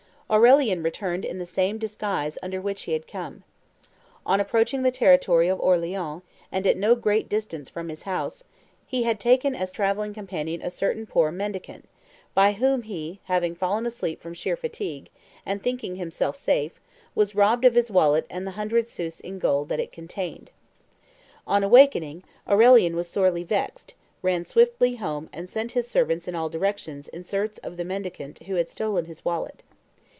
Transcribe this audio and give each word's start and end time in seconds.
Aurelian 0.33 0.81
returned 0.81 1.25
in 1.25 1.39
the 1.39 1.45
same 1.45 1.77
disguise 1.77 2.37
under 2.41 2.61
which 2.61 2.83
he 2.83 2.93
had 2.93 3.05
come. 3.05 3.43
On 4.25 4.39
approaching 4.39 4.81
the 4.81 4.89
territory 4.89 5.49
of 5.49 5.59
Orleans, 5.59 6.21
and 6.53 6.65
at 6.65 6.77
no 6.77 6.95
great 6.95 7.27
distance 7.27 7.67
from 7.69 7.89
his 7.89 8.03
house, 8.03 8.45
he 8.87 9.03
had 9.03 9.19
taken 9.19 9.53
as 9.55 9.73
travelling 9.73 10.13
companion 10.13 10.61
a 10.61 10.69
certain 10.69 11.05
poor 11.05 11.33
mendicant, 11.33 11.83
by 12.33 12.53
whom 12.53 12.83
he, 12.83 13.19
having 13.25 13.55
fallen 13.55 13.85
asleep 13.85 14.21
from 14.21 14.33
sheer 14.33 14.55
fatigue, 14.55 15.09
and 15.45 15.61
thinking 15.61 15.97
himself 15.97 16.37
safe, 16.37 16.79
was 17.13 17.35
robbed 17.35 17.65
of 17.65 17.75
his 17.75 17.91
wallet 17.91 18.25
and 18.29 18.47
the 18.47 18.51
hundred 18.51 18.87
sous 18.87 19.19
in 19.19 19.37
gold 19.37 19.67
that 19.67 19.81
it 19.81 19.91
contained. 19.91 20.51
On 21.45 21.61
awaking, 21.61 22.23
Aurelian 22.47 22.95
was 22.95 23.09
sorely 23.09 23.43
vexed, 23.43 23.95
ran 24.21 24.45
swiftly 24.45 24.95
home 24.95 25.29
and 25.33 25.49
sent 25.49 25.73
his 25.73 25.89
servants 25.89 26.25
in 26.25 26.35
all 26.35 26.47
directions 26.47 27.09
in 27.09 27.25
search 27.25 27.59
of 27.63 27.75
the 27.75 27.83
mendicant 27.83 28.43
who 28.43 28.55
had 28.55 28.69
stolen 28.69 29.07
his 29.07 29.25
wallet. 29.25 29.63